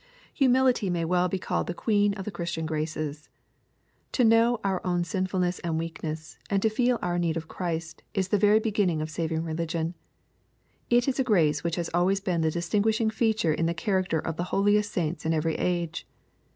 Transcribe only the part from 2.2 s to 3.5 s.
the Christian graces.